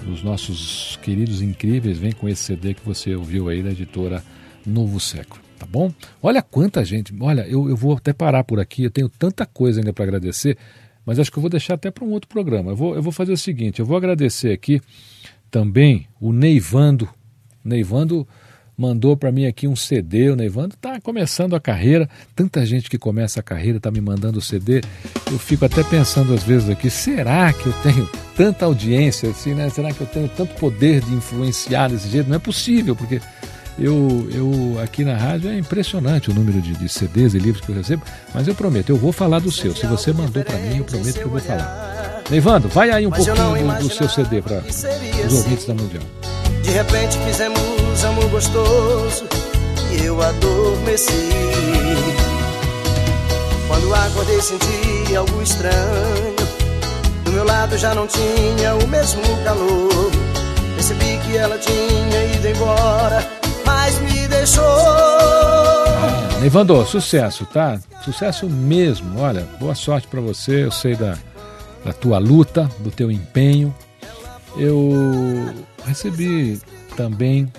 dos 0.04 0.22
nossos 0.22 0.96
queridos 1.02 1.42
incríveis, 1.42 1.98
vem 1.98 2.12
com 2.12 2.30
esse 2.30 2.44
CD 2.44 2.76
que 2.76 2.86
você 2.86 3.16
ouviu 3.16 3.50
aí 3.50 3.64
da 3.64 3.72
editora 3.72 4.24
Novo 4.64 5.00
Século. 5.00 5.42
Tá 5.58 5.66
bom? 5.66 5.92
Olha 6.22 6.44
quanta 6.44 6.86
gente. 6.86 7.12
Olha, 7.20 7.42
eu, 7.48 7.68
eu 7.68 7.76
vou 7.76 7.98
até 7.98 8.14
parar 8.14 8.44
por 8.44 8.60
aqui, 8.60 8.84
eu 8.84 8.92
tenho 8.92 9.10
tanta 9.10 9.48
coisa 9.48 9.80
ainda 9.80 9.92
para 9.92 10.04
agradecer, 10.04 10.56
mas 11.04 11.18
acho 11.18 11.32
que 11.32 11.40
eu 11.40 11.42
vou 11.42 11.50
deixar 11.50 11.74
até 11.74 11.90
para 11.90 12.06
um 12.06 12.12
outro 12.12 12.30
programa. 12.30 12.70
Eu 12.70 12.76
vou, 12.76 12.96
eu 12.96 13.02
vou 13.02 13.12
fazer 13.12 13.32
o 13.32 13.38
seguinte: 13.38 13.80
eu 13.80 13.86
vou 13.88 13.98
agradecer 13.98 14.52
aqui 14.52 14.80
também 15.50 16.08
o 16.22 16.32
Neivando. 16.32 17.10
Neivando 17.64 18.28
mandou 18.78 19.16
para 19.16 19.32
mim 19.32 19.46
aqui 19.46 19.68
um 19.68 19.76
CD, 19.76 20.30
o 20.30 20.36
Nevando 20.36 20.76
está 20.76 21.00
começando 21.00 21.56
a 21.56 21.60
carreira, 21.60 22.10
tanta 22.36 22.66
gente 22.66 22.90
que 22.90 22.98
começa 22.98 23.40
a 23.40 23.44
carreira 23.44 23.78
está 23.78 23.90
me 23.90 24.02
mandando 24.02 24.40
o 24.40 24.42
CD, 24.42 24.82
eu 25.32 25.40
fico 25.40 25.66
até 25.66 25.84
pensando 25.84 26.34
às 26.34 26.44
vezes 26.44 26.70
aqui, 26.70 26.90
será 26.90 27.52
que 27.54 27.68
eu 27.68 27.74
tenho 27.84 28.10
tanta 28.36 28.66
audiência 28.66 29.30
assim, 29.30 29.54
né? 29.54 29.70
Será 29.70 29.92
que 29.92 30.02
eu 30.02 30.08
tenho 30.08 30.28
tanto 30.28 30.54
poder 30.56 31.02
de 31.02 31.14
influenciar 31.14 31.90
desse 31.90 32.10
jeito? 32.10 32.30
Não 32.30 32.36
é 32.36 32.40
possível, 32.40 32.96
porque 32.96 33.22
eu, 33.78 34.28
eu 34.32 34.82
aqui 34.82 35.04
na 35.04 35.16
rádio 35.16 35.50
é 35.50 35.58
impressionante 35.58 36.30
o 36.30 36.34
número 36.34 36.62
de, 36.62 36.74
de 36.74 36.88
CDs 36.88 37.34
e 37.34 37.40
livros 37.40 37.64
que 37.64 37.72
eu 37.72 37.76
recebo, 37.76 38.04
mas 38.34 38.48
eu 38.48 38.56
prometo, 38.56 38.90
eu 38.90 38.98
vou 38.98 39.12
falar 39.12 39.40
do 39.40 39.52
seu. 39.52 39.76
Se 39.76 39.86
você 39.86 40.14
mandou 40.14 40.44
para 40.44 40.58
mim, 40.58 40.78
eu 40.78 40.86
prometo 40.86 41.16
que 41.16 41.24
eu 41.24 41.30
vou 41.30 41.40
falar. 41.40 42.24
Nevando, 42.30 42.68
vai 42.70 42.90
aí 42.90 43.06
um 43.06 43.12
pouquinho 43.12 43.36
do, 43.36 43.88
do 43.88 43.94
seu 43.94 44.10
CD 44.10 44.42
para 44.42 44.64
os 44.68 45.34
ouvintes 45.34 45.66
da 45.66 45.74
Mundial. 45.74 46.04
De 46.66 46.72
repente 46.72 47.16
fizemos 47.20 48.04
amor 48.04 48.28
gostoso 48.30 49.28
e 49.92 50.04
eu 50.04 50.20
adormeci. 50.20 51.30
Quando 53.68 53.94
acordei 53.94 54.42
senti 54.42 55.16
algo 55.16 55.44
estranho. 55.44 56.36
Do 57.24 57.32
meu 57.32 57.44
lado 57.46 57.78
já 57.78 57.94
não 57.94 58.08
tinha 58.08 58.74
o 58.84 58.88
mesmo 58.88 59.22
calor. 59.44 60.12
Percebi 60.74 61.20
que 61.20 61.38
ela 61.38 61.56
tinha 61.60 62.26
ido 62.34 62.48
embora, 62.48 63.24
mas 63.64 64.00
me 64.00 64.28
deixou. 64.28 64.64
Ah, 64.66 66.44
Evandro, 66.44 66.84
sucesso, 66.88 67.46
tá? 67.46 67.80
Sucesso 68.04 68.50
mesmo. 68.50 69.22
Olha, 69.22 69.48
boa 69.60 69.76
sorte 69.76 70.08
para 70.08 70.20
você. 70.20 70.64
Eu 70.64 70.72
sei 70.72 70.96
da, 70.96 71.16
da 71.86 71.94
tua 71.94 72.18
luta, 72.18 72.68
do 72.80 72.90
teu 72.90 73.12
empenho. 73.12 73.74
Eu 74.58 75.54
recebi 75.86 76.60
também 76.98 77.52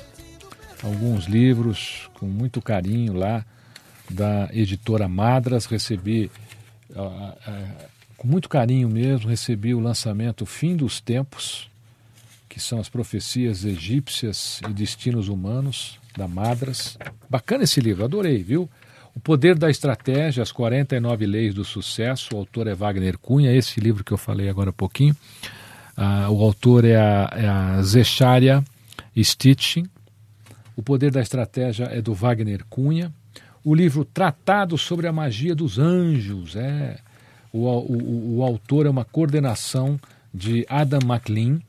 alguns 0.83 1.26
livros 1.26 2.11
com 2.14 2.26
muito 2.26 2.61
carinho 2.61 3.14
lá 3.14 3.45
da 4.11 4.49
editora 4.52 5.09
Madras. 5.09 5.66
Recebi, 5.66 6.30
uh, 6.90 7.02
uh, 7.02 7.90
com 8.16 8.26
muito 8.26 8.49
carinho 8.49 8.88
mesmo, 8.88 9.28
recebi 9.28 9.75
o 9.75 9.80
lançamento 9.80 10.45
Fim 10.45 10.76
dos 10.76 11.00
Tempos, 11.00 11.71
que 12.49 12.61
são 12.61 12.78
as 12.80 12.88
profecias 12.88 13.64
egípcias 13.64 14.61
e 14.68 14.73
destinos 14.73 15.28
humanos, 15.28 15.99
da 16.16 16.26
Madras. 16.26 16.99
Bacana 17.28 17.64
esse 17.64 17.80
livro, 17.80 18.04
adorei, 18.04 18.42
viu? 18.42 18.68
O 19.14 19.21
Poder 19.21 19.56
da 19.56 19.71
Estratégia, 19.71 20.42
as 20.42 20.52
49 20.52 21.26
Leis 21.26 21.54
do 21.54 21.64
Sucesso, 21.64 22.35
o 22.35 22.38
autor 22.38 22.66
é 22.66 22.75
Wagner 22.75 23.18
Cunha, 23.18 23.52
esse 23.52 23.80
livro 23.80 24.04
que 24.04 24.12
eu 24.12 24.18
falei 24.18 24.49
agora 24.49 24.71
há 24.71 24.73
pouquinho. 24.73 25.16
Ah, 25.97 26.29
o 26.31 26.43
autor 26.43 26.85
é 26.85 26.97
a, 26.97 27.31
é 27.33 27.49
a 27.49 27.83
Zecharia 27.83 28.62
Stitching. 29.17 29.88
O 30.76 30.83
Poder 30.83 31.11
da 31.11 31.23
Estratégia 31.23 31.85
é 31.85 32.03
do 32.03 32.12
Wagner 32.12 32.65
Cunha. 32.69 33.11
O 33.65 33.75
livro 33.75 34.05
Tratado 34.05 34.76
sobre 34.76 35.07
a 35.07 35.12
Magia 35.12 35.55
dos 35.55 35.79
Anjos, 35.79 36.55
é 36.55 36.99
O, 37.53 37.67
o, 37.67 38.37
o 38.37 38.43
autor 38.43 38.85
é 38.85 38.91
uma 38.91 39.05
coordenação 39.05 39.99
de 40.33 40.67
Adam 40.69 41.00
MacLean. 41.07 41.61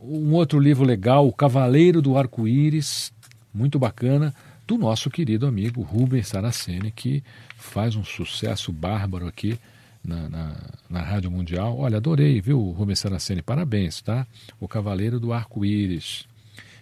Um 0.00 0.32
outro 0.32 0.58
livro 0.58 0.84
legal, 0.84 1.28
O 1.28 1.32
Cavaleiro 1.32 2.00
do 2.00 2.16
Arco-Íris, 2.16 3.12
muito 3.52 3.78
bacana, 3.78 4.34
do 4.66 4.78
nosso 4.78 5.10
querido 5.10 5.46
amigo 5.46 5.82
Rubens 5.82 6.28
Saraceni, 6.28 6.90
que 6.90 7.22
faz 7.56 7.94
um 7.96 8.04
sucesso 8.04 8.72
bárbaro 8.72 9.26
aqui 9.26 9.58
na, 10.06 10.28
na, 10.28 10.56
na, 10.88 11.00
Rádio 11.00 11.30
Mundial. 11.30 11.76
Olha, 11.78 11.96
adorei, 11.96 12.40
viu, 12.40 12.70
Rubens 12.70 13.00
Saraceni? 13.00 13.42
Parabéns, 13.42 14.00
tá? 14.00 14.26
O 14.60 14.68
Cavaleiro 14.68 15.18
do 15.18 15.32
Arco-Íris. 15.32 16.26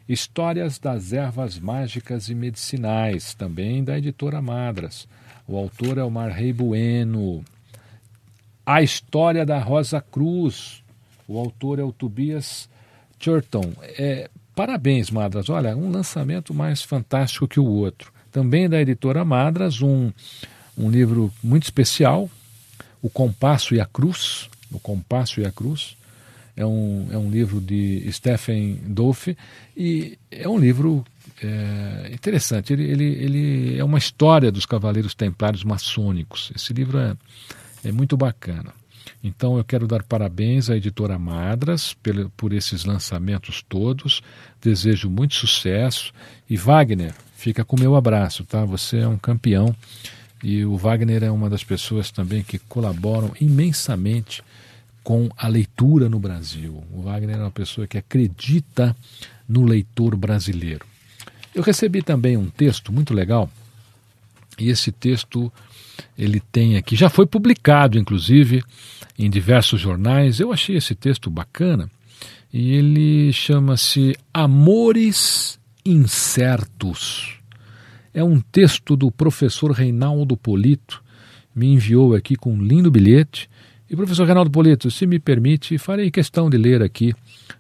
Histórias 0.08 0.78
das 0.78 1.12
Ervas 1.12 1.58
Mágicas 1.58 2.28
e 2.28 2.34
Medicinais, 2.34 3.32
também 3.34 3.82
da 3.82 3.96
editora 3.96 4.42
Madras. 4.42 5.08
O 5.48 5.56
autor 5.56 5.98
é 5.98 6.04
o 6.04 6.10
Marrei 6.10 6.52
Bueno. 6.52 7.42
A 8.66 8.82
História 8.82 9.46
da 9.46 9.58
Rosa 9.58 10.00
Cruz. 10.00 10.82
O 11.26 11.38
autor 11.38 11.78
é 11.78 11.82
o 11.82 11.92
Tobias 11.92 12.68
Churton. 13.18 13.72
É, 13.98 14.28
parabéns, 14.54 15.10
Madras. 15.10 15.48
Olha, 15.48 15.74
um 15.74 15.90
lançamento 15.90 16.52
mais 16.52 16.82
fantástico 16.82 17.48
que 17.48 17.58
o 17.58 17.66
outro. 17.66 18.12
Também 18.30 18.68
da 18.68 18.80
editora 18.80 19.24
Madras, 19.24 19.80
um, 19.80 20.12
um 20.76 20.90
livro 20.90 21.32
muito 21.42 21.62
especial, 21.62 22.28
O 23.04 23.10
Compasso 23.10 23.74
e 23.74 23.80
a 23.82 23.84
Cruz. 23.84 24.48
O 24.72 24.80
Compasso 24.80 25.38
e 25.38 25.44
a 25.44 25.52
Cruz 25.52 25.94
é 26.56 26.64
um, 26.64 27.06
é 27.10 27.18
um 27.18 27.30
livro 27.30 27.60
de 27.60 28.10
Stephen 28.10 28.80
Dolphy 28.82 29.36
e 29.76 30.16
é 30.30 30.48
um 30.48 30.58
livro 30.58 31.04
é, 31.42 32.10
interessante. 32.14 32.72
Ele, 32.72 32.84
ele, 32.84 33.04
ele 33.04 33.78
é 33.78 33.84
uma 33.84 33.98
história 33.98 34.50
dos 34.50 34.64
Cavaleiros 34.64 35.14
Templários 35.14 35.64
Maçônicos. 35.64 36.50
Esse 36.56 36.72
livro 36.72 36.96
é, 36.96 37.14
é 37.84 37.92
muito 37.92 38.16
bacana. 38.16 38.72
Então 39.22 39.58
eu 39.58 39.64
quero 39.64 39.86
dar 39.86 40.02
parabéns 40.02 40.70
à 40.70 40.76
editora 40.76 41.18
Madras 41.18 41.92
por, 41.92 42.30
por 42.30 42.52
esses 42.54 42.86
lançamentos 42.86 43.62
todos. 43.68 44.22
Desejo 44.62 45.10
muito 45.10 45.34
sucesso. 45.34 46.10
E 46.48 46.56
Wagner, 46.56 47.14
fica 47.36 47.66
com 47.66 47.76
o 47.76 47.80
meu 47.80 47.96
abraço, 47.96 48.46
tá? 48.46 48.64
Você 48.64 49.00
é 49.00 49.06
um 49.06 49.18
campeão. 49.18 49.76
E 50.44 50.62
o 50.62 50.76
Wagner 50.76 51.24
é 51.24 51.30
uma 51.30 51.48
das 51.48 51.64
pessoas 51.64 52.10
também 52.10 52.42
que 52.42 52.58
colaboram 52.58 53.32
imensamente 53.40 54.42
com 55.02 55.30
a 55.38 55.48
leitura 55.48 56.06
no 56.06 56.18
Brasil. 56.18 56.84
O 56.92 57.00
Wagner 57.00 57.36
é 57.36 57.40
uma 57.40 57.50
pessoa 57.50 57.86
que 57.86 57.96
acredita 57.96 58.94
no 59.48 59.64
leitor 59.64 60.14
brasileiro. 60.14 60.84
Eu 61.54 61.62
recebi 61.62 62.02
também 62.02 62.36
um 62.36 62.50
texto 62.50 62.92
muito 62.92 63.14
legal, 63.14 63.50
e 64.58 64.68
esse 64.68 64.92
texto 64.92 65.50
ele 66.16 66.40
tem 66.40 66.76
aqui, 66.76 66.94
já 66.94 67.08
foi 67.08 67.24
publicado 67.24 67.98
inclusive 67.98 68.62
em 69.18 69.30
diversos 69.30 69.80
jornais. 69.80 70.40
Eu 70.40 70.52
achei 70.52 70.76
esse 70.76 70.94
texto 70.94 71.30
bacana 71.30 71.90
e 72.52 72.74
ele 72.74 73.32
chama-se 73.32 74.14
Amores 74.32 75.58
Incertos. 75.86 77.43
É 78.14 78.22
um 78.22 78.40
texto 78.40 78.96
do 78.96 79.10
professor 79.10 79.72
Reinaldo 79.72 80.36
Polito, 80.36 81.02
me 81.52 81.66
enviou 81.66 82.14
aqui 82.14 82.36
com 82.36 82.54
um 82.54 82.62
lindo 82.62 82.88
bilhete 82.88 83.50
e 83.90 83.96
professor 83.96 84.24
Reinaldo 84.24 84.52
Polito, 84.52 84.88
se 84.88 85.04
me 85.04 85.18
permite, 85.18 85.76
farei 85.78 86.12
questão 86.12 86.48
de 86.48 86.56
ler 86.56 86.80
aqui 86.80 87.12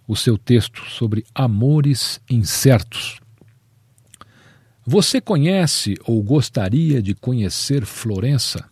o 0.06 0.14
seu 0.14 0.38
texto 0.38 0.82
sobre 0.88 1.24
amores 1.34 2.20
incertos. 2.30 3.20
Você 4.86 5.20
conhece 5.20 5.96
ou 6.06 6.22
gostaria 6.22 7.02
de 7.02 7.14
conhecer 7.14 7.84
Florença? 7.84 8.64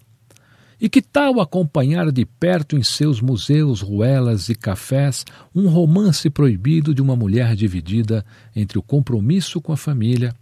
E 0.80 0.88
que 0.88 1.02
tal 1.02 1.40
acompanhar 1.40 2.12
de 2.12 2.24
perto 2.24 2.76
em 2.76 2.82
seus 2.82 3.20
museus, 3.20 3.80
ruelas 3.80 4.48
e 4.48 4.54
cafés 4.54 5.24
um 5.52 5.68
romance 5.68 6.30
proibido 6.30 6.94
de 6.94 7.02
uma 7.02 7.16
mulher 7.16 7.56
dividida 7.56 8.24
entre 8.54 8.78
o 8.78 8.82
compromisso 8.82 9.60
com 9.60 9.72
a 9.72 9.76
família, 9.76 10.32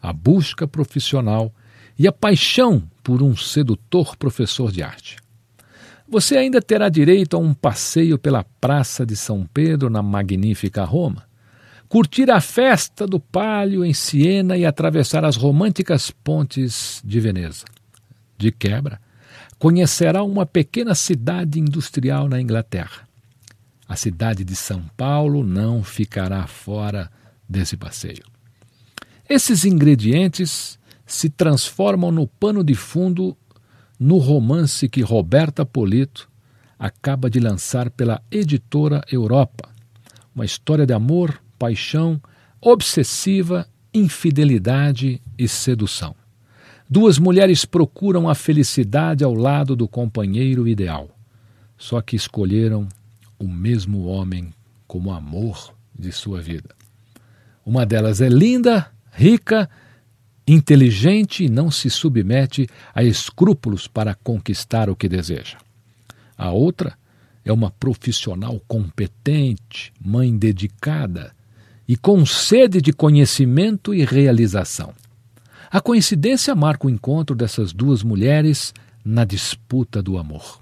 a 0.00 0.12
busca 0.12 0.66
profissional 0.66 1.52
e 1.98 2.06
a 2.06 2.12
paixão 2.12 2.82
por 3.02 3.22
um 3.22 3.36
sedutor 3.36 4.16
professor 4.16 4.70
de 4.70 4.82
arte? 4.82 5.16
Você 6.08 6.38
ainda 6.38 6.62
terá 6.62 6.88
direito 6.88 7.36
a 7.36 7.38
um 7.38 7.52
passeio 7.52 8.18
pela 8.18 8.44
Praça 8.60 9.04
de 9.04 9.14
São 9.14 9.46
Pedro 9.52 9.90
na 9.90 10.02
magnífica 10.02 10.82
Roma, 10.82 11.24
curtir 11.86 12.30
a 12.30 12.40
festa 12.40 13.06
do 13.06 13.20
Palio 13.20 13.84
em 13.84 13.92
Siena 13.92 14.56
e 14.56 14.64
atravessar 14.64 15.24
as 15.24 15.36
românticas 15.36 16.10
pontes 16.10 17.02
de 17.04 17.20
Veneza. 17.20 17.66
De 18.38 18.50
quebra, 18.50 19.00
conhecerá 19.58 20.22
uma 20.22 20.46
pequena 20.46 20.94
cidade 20.94 21.58
industrial 21.58 22.26
na 22.26 22.40
Inglaterra. 22.40 23.06
A 23.86 23.96
cidade 23.96 24.44
de 24.44 24.54
São 24.54 24.82
Paulo 24.96 25.44
não 25.44 25.82
ficará 25.82 26.46
fora 26.46 27.10
desse 27.48 27.76
passeio. 27.76 28.22
Esses 29.28 29.66
ingredientes 29.66 30.78
se 31.04 31.28
transformam 31.28 32.10
no 32.10 32.26
pano 32.26 32.64
de 32.64 32.74
fundo 32.74 33.36
no 34.00 34.16
romance 34.16 34.88
que 34.88 35.02
Roberta 35.02 35.66
Polito 35.66 36.30
acaba 36.78 37.28
de 37.28 37.38
lançar 37.38 37.90
pela 37.90 38.22
editora 38.30 39.02
Europa. 39.10 39.68
Uma 40.34 40.46
história 40.46 40.86
de 40.86 40.94
amor, 40.94 41.42
paixão, 41.58 42.20
obsessiva, 42.58 43.66
infidelidade 43.92 45.20
e 45.36 45.46
sedução. 45.46 46.14
Duas 46.88 47.18
mulheres 47.18 47.66
procuram 47.66 48.30
a 48.30 48.34
felicidade 48.34 49.22
ao 49.22 49.34
lado 49.34 49.76
do 49.76 49.86
companheiro 49.86 50.66
ideal, 50.66 51.10
só 51.76 52.00
que 52.00 52.16
escolheram 52.16 52.88
o 53.38 53.46
mesmo 53.46 54.06
homem 54.06 54.54
como 54.86 55.12
amor 55.12 55.74
de 55.96 56.12
sua 56.12 56.40
vida. 56.40 56.74
Uma 57.66 57.84
delas 57.84 58.22
é 58.22 58.28
linda, 58.28 58.90
rica 59.12 59.68
inteligente 60.46 61.44
e 61.44 61.48
não 61.48 61.70
se 61.70 61.90
submete 61.90 62.66
a 62.94 63.02
escrúpulos 63.02 63.86
para 63.86 64.14
conquistar 64.14 64.88
o 64.88 64.96
que 64.96 65.08
deseja. 65.08 65.58
A 66.36 66.50
outra 66.50 66.96
é 67.44 67.52
uma 67.52 67.70
profissional 67.70 68.60
competente, 68.66 69.92
mãe 70.00 70.36
dedicada 70.36 71.32
e 71.86 71.96
com 71.96 72.24
sede 72.24 72.80
de 72.80 72.92
conhecimento 72.92 73.94
e 73.94 74.04
realização. 74.04 74.94
A 75.70 75.80
coincidência 75.80 76.54
marca 76.54 76.86
o 76.86 76.90
encontro 76.90 77.34
dessas 77.34 77.72
duas 77.72 78.02
mulheres 78.02 78.72
na 79.04 79.24
disputa 79.24 80.02
do 80.02 80.16
amor. 80.16 80.60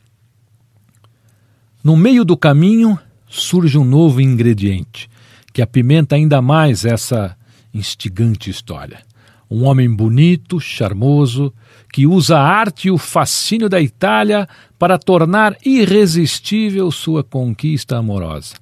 No 1.83 1.97
meio 1.97 2.25
do 2.25 2.37
caminho 2.37 2.99
surge 3.29 3.79
um 3.79 3.85
novo 3.85 4.21
ingrediente 4.21 5.09
que 5.53 5.63
apimenta 5.63 6.17
ainda 6.17 6.43
mais 6.43 6.85
essa 6.85 7.36
instigante 7.77 8.51
história 8.51 9.05
um 9.51 9.65
homem 9.65 9.89
bonito, 9.89 10.59
charmoso, 10.59 11.53
que 11.93 12.07
usa 12.07 12.37
a 12.37 12.43
arte 12.43 12.89
e 12.89 12.91
o 12.91 12.99
fascínio 12.99 13.69
da 13.69 13.81
Itália 13.81 14.49
para 14.79 14.99
tornar 14.99 15.57
irresistível 15.65 16.91
sua 16.91 17.23
conquista 17.23 17.97
amorosa. 17.97 18.55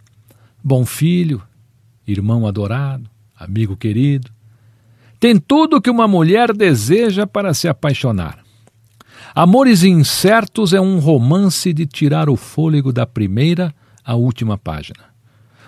Bom 0.62 0.84
filho, 0.84 1.42
irmão 2.06 2.46
adorado, 2.46 3.08
amigo 3.38 3.76
querido, 3.76 4.30
tem 5.18 5.38
tudo 5.38 5.80
que 5.80 5.90
uma 5.90 6.06
mulher 6.06 6.52
deseja 6.52 7.26
para 7.26 7.54
se 7.54 7.66
apaixonar. 7.66 8.38
Amores 9.34 9.82
Incertos 9.82 10.72
é 10.72 10.80
um 10.80 10.98
romance 10.98 11.72
de 11.72 11.86
tirar 11.86 12.28
o 12.28 12.36
fôlego 12.36 12.92
da 12.92 13.06
primeira 13.06 13.74
à 14.04 14.14
última 14.14 14.58
página. 14.58 15.14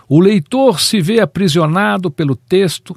O 0.08 0.20
leitor 0.20 0.78
se 0.78 1.00
vê 1.00 1.20
aprisionado 1.20 2.10
pelo 2.10 2.36
texto 2.36 2.96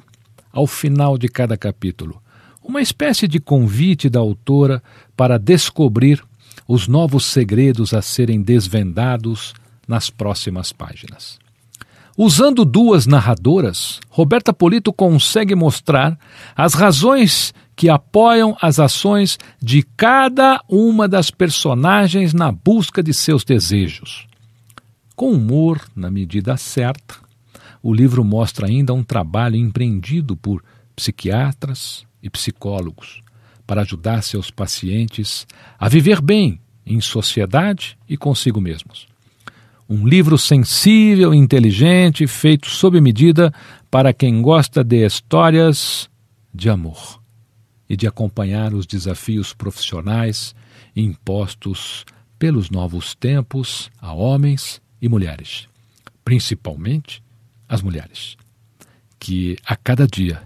ao 0.52 0.66
final 0.66 1.16
de 1.16 1.28
cada 1.28 1.56
capítulo, 1.56 2.20
uma 2.62 2.80
espécie 2.80 3.26
de 3.26 3.40
convite 3.40 4.08
da 4.08 4.20
autora 4.20 4.82
para 5.16 5.38
descobrir 5.38 6.22
os 6.68 6.86
novos 6.86 7.24
segredos 7.24 7.92
a 7.92 8.02
serem 8.02 8.42
desvendados 8.42 9.54
nas 9.88 10.08
próximas 10.08 10.72
páginas. 10.72 11.38
Usando 12.16 12.64
duas 12.64 13.06
narradoras, 13.06 13.98
Roberta 14.08 14.52
Polito 14.52 14.92
consegue 14.92 15.54
mostrar 15.54 16.18
as 16.54 16.74
razões 16.74 17.54
que 17.74 17.88
apoiam 17.88 18.54
as 18.60 18.78
ações 18.78 19.38
de 19.58 19.82
cada 19.96 20.62
uma 20.68 21.08
das 21.08 21.30
personagens 21.30 22.34
na 22.34 22.52
busca 22.52 23.02
de 23.02 23.14
seus 23.14 23.42
desejos. 23.42 24.26
Com 25.16 25.32
humor, 25.32 25.80
na 25.96 26.10
medida 26.10 26.56
certa, 26.58 27.14
o 27.82 27.92
livro 27.92 28.24
mostra 28.24 28.66
ainda 28.66 28.92
um 28.92 29.02
trabalho 29.02 29.56
empreendido 29.56 30.36
por 30.36 30.62
psiquiatras 30.94 32.04
e 32.22 32.28
psicólogos 32.28 33.22
para 33.66 33.82
ajudar 33.82 34.22
seus 34.22 34.50
pacientes 34.50 35.46
a 35.78 35.88
viver 35.88 36.20
bem 36.20 36.60
em 36.84 37.00
sociedade 37.00 37.96
e 38.08 38.16
consigo 38.16 38.60
mesmos. 38.60 39.06
Um 39.88 40.06
livro 40.06 40.36
sensível, 40.36 41.32
inteligente, 41.32 42.26
feito 42.26 42.68
sob 42.68 43.00
medida 43.00 43.52
para 43.90 44.12
quem 44.12 44.42
gosta 44.42 44.84
de 44.84 45.04
histórias 45.04 46.08
de 46.52 46.68
amor 46.68 47.20
e 47.88 47.96
de 47.96 48.06
acompanhar 48.06 48.74
os 48.74 48.86
desafios 48.86 49.52
profissionais 49.52 50.54
impostos 50.94 52.04
pelos 52.38 52.70
novos 52.70 53.14
tempos 53.14 53.90
a 54.00 54.12
homens 54.12 54.80
e 55.00 55.08
mulheres, 55.08 55.68
principalmente 56.24 57.22
as 57.70 57.80
mulheres, 57.80 58.36
que 59.20 59.56
a 59.64 59.76
cada 59.76 60.06
dia 60.06 60.42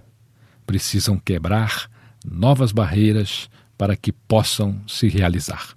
precisam 0.66 1.18
quebrar 1.18 1.90
novas 2.24 2.70
barreiras 2.70 3.48
para 3.78 3.96
que 3.96 4.12
possam 4.12 4.78
se 4.86 5.08
realizar. 5.08 5.74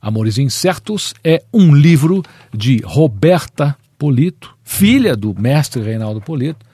Amores 0.00 0.36
Incertos 0.36 1.14
é 1.24 1.42
um 1.52 1.74
livro 1.74 2.22
de 2.52 2.82
Roberta 2.84 3.76
Polito, 3.96 4.54
filha 4.62 5.16
do 5.16 5.34
mestre 5.34 5.80
Reinaldo 5.82 6.20
Polito. 6.20 6.66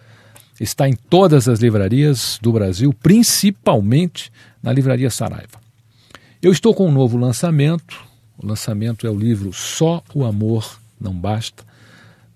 Está 0.59 0.89
em 0.89 0.95
todas 0.95 1.49
as 1.49 1.61
livrarias 1.61 2.39
do 2.43 2.51
Brasil, 2.51 2.93
principalmente 2.93 4.33
na 4.63 4.73
Livraria 4.73 5.11
Saraiva. 5.11 5.61
Eu 6.43 6.51
estou 6.51 6.75
com 6.75 6.89
um 6.89 6.93
novo 6.93 7.17
lançamento. 7.17 8.01
O 8.37 8.47
lançamento 8.47 9.07
é 9.07 9.11
o 9.11 9.19
livro 9.19 9.53
Só 9.53 10.03
o 10.15 10.25
Amor 10.25 10.81
Não 11.01 11.13
Basta, 11.13 11.65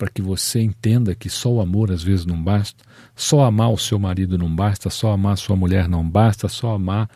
para 0.03 0.11
que 0.11 0.21
você 0.21 0.61
entenda 0.61 1.15
que 1.15 1.31
só 1.31 1.49
o 1.49 1.61
amor 1.61 1.93
às 1.93 2.03
vezes 2.03 2.27
não 2.27 2.43
basta, 2.43 2.83
só 3.15 3.45
amar 3.45 3.71
o 3.73 3.79
seu 3.79 4.01
marido 4.01 4.37
não 4.37 4.53
basta, 4.53 4.91
só 4.91 5.13
amar 5.13 5.35
a 5.35 5.37
sua 5.37 5.55
mulher 5.55 5.89
não 5.89 6.03
basta, 6.11 6.49
só 6.49 6.75
amar 6.75 7.09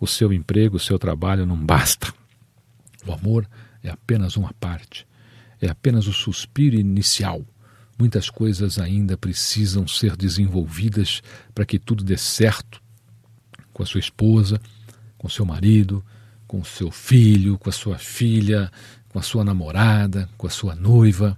o 0.00 0.06
seu 0.06 0.32
emprego, 0.32 0.78
o 0.78 0.80
seu 0.80 0.98
trabalho 0.98 1.44
não 1.44 1.54
basta. 1.54 2.10
O 3.06 3.12
amor 3.12 3.46
é 3.82 3.90
apenas 3.90 4.38
uma 4.38 4.54
parte, 4.54 5.06
é 5.60 5.68
apenas 5.68 6.06
o 6.06 6.14
suspiro 6.14 6.76
inicial. 6.76 7.44
Muitas 7.98 8.30
coisas 8.30 8.78
ainda 8.78 9.18
precisam 9.18 9.86
ser 9.86 10.16
desenvolvidas 10.16 11.20
para 11.54 11.66
que 11.66 11.78
tudo 11.78 12.02
dê 12.02 12.16
certo 12.16 12.80
com 13.70 13.82
a 13.82 13.86
sua 13.86 14.00
esposa, 14.00 14.58
com 15.18 15.28
seu 15.28 15.44
marido, 15.44 16.02
com 16.46 16.64
seu 16.64 16.90
filho, 16.90 17.58
com 17.58 17.68
a 17.68 17.72
sua 17.72 17.98
filha, 17.98 18.72
com 19.10 19.18
a 19.18 19.22
sua 19.22 19.44
namorada, 19.44 20.26
com 20.38 20.46
a 20.46 20.50
sua 20.50 20.74
noiva. 20.74 21.36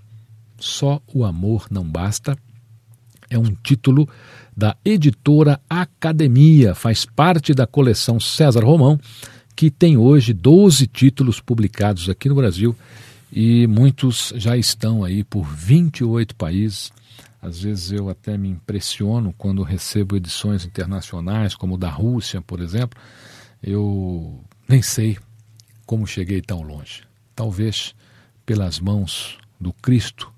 Só 0.62 1.02
o 1.12 1.24
amor 1.24 1.66
não 1.72 1.84
basta. 1.84 2.38
É 3.28 3.36
um 3.36 3.52
título 3.64 4.08
da 4.56 4.76
editora 4.84 5.60
Academia, 5.68 6.72
faz 6.72 7.04
parte 7.04 7.52
da 7.52 7.66
coleção 7.66 8.20
César 8.20 8.64
Romão, 8.64 8.96
que 9.56 9.72
tem 9.72 9.96
hoje 9.96 10.32
12 10.32 10.86
títulos 10.86 11.40
publicados 11.40 12.08
aqui 12.08 12.28
no 12.28 12.36
Brasil 12.36 12.76
e 13.32 13.66
muitos 13.66 14.32
já 14.36 14.56
estão 14.56 15.02
aí 15.02 15.24
por 15.24 15.42
28 15.42 16.36
países. 16.36 16.92
Às 17.40 17.62
vezes 17.62 17.90
eu 17.90 18.08
até 18.08 18.38
me 18.38 18.48
impressiono 18.48 19.34
quando 19.36 19.64
recebo 19.64 20.14
edições 20.14 20.64
internacionais, 20.64 21.56
como 21.56 21.76
da 21.76 21.90
Rússia, 21.90 22.40
por 22.40 22.60
exemplo. 22.60 23.00
Eu 23.60 24.40
nem 24.68 24.80
sei 24.80 25.18
como 25.84 26.06
cheguei 26.06 26.40
tão 26.40 26.62
longe. 26.62 27.02
Talvez 27.34 27.96
pelas 28.46 28.78
mãos 28.78 29.38
do 29.60 29.72
Cristo 29.72 30.31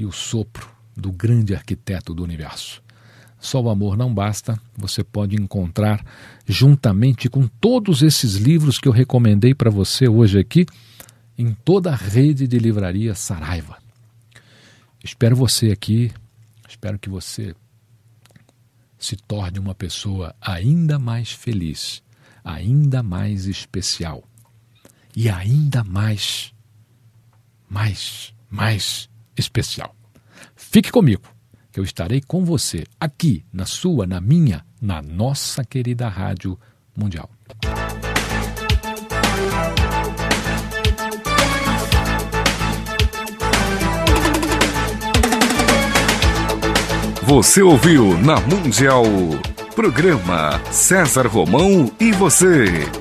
e 0.00 0.06
o 0.06 0.10
sopro 0.10 0.66
do 0.96 1.12
grande 1.12 1.54
arquiteto 1.54 2.14
do 2.14 2.24
universo. 2.24 2.82
Só 3.38 3.60
o 3.60 3.68
amor 3.68 3.98
não 3.98 4.12
basta, 4.12 4.58
você 4.74 5.04
pode 5.04 5.36
encontrar 5.36 6.02
juntamente 6.46 7.28
com 7.28 7.46
todos 7.46 8.02
esses 8.02 8.36
livros 8.36 8.78
que 8.78 8.88
eu 8.88 8.92
recomendei 8.92 9.54
para 9.54 9.70
você 9.70 10.08
hoje 10.08 10.38
aqui 10.38 10.64
em 11.36 11.52
toda 11.52 11.92
a 11.92 11.96
rede 11.96 12.48
de 12.48 12.58
livraria 12.58 13.14
Saraiva. 13.14 13.76
Espero 15.04 15.36
você 15.36 15.70
aqui, 15.70 16.10
espero 16.66 16.98
que 16.98 17.10
você 17.10 17.54
se 18.98 19.16
torne 19.16 19.58
uma 19.58 19.74
pessoa 19.74 20.34
ainda 20.40 20.98
mais 20.98 21.30
feliz, 21.30 22.02
ainda 22.42 23.02
mais 23.02 23.44
especial 23.44 24.24
e 25.14 25.28
ainda 25.28 25.84
mais, 25.84 26.54
mais, 27.68 28.32
mais 28.50 29.09
especial. 29.40 29.96
Fique 30.54 30.92
comigo, 30.92 31.22
que 31.72 31.80
eu 31.80 31.84
estarei 31.84 32.20
com 32.20 32.44
você 32.44 32.84
aqui, 33.00 33.44
na 33.52 33.66
sua, 33.66 34.06
na 34.06 34.20
minha, 34.20 34.64
na 34.80 35.02
nossa 35.02 35.64
querida 35.64 36.08
Rádio 36.08 36.58
Mundial. 36.96 37.28
Você 47.30 47.62
ouviu 47.62 48.18
na 48.18 48.40
Mundial. 48.40 49.04
Programa 49.76 50.60
César 50.72 51.28
Romão 51.28 51.90
e 52.00 52.10
você. 52.10 52.99